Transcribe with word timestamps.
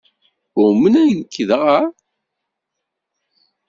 Umnen-k 0.63 1.33
dɣa? 1.49 1.79